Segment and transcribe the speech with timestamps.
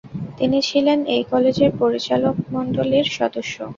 [0.37, 3.55] তিনি ছিলেন এই কলেজের পরিচালনমণ্ডলীর সদস্য।